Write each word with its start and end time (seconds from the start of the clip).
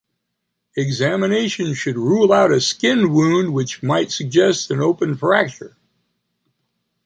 Examination 0.75 1.75
should 1.75 1.95
rule 1.95 2.33
out 2.33 2.51
a 2.51 2.59
skin 2.59 3.13
wound 3.13 3.53
which 3.53 3.83
might 3.83 4.11
suggest 4.11 4.71
an 4.71 4.79
open 4.81 5.15
fracture. 5.15 5.77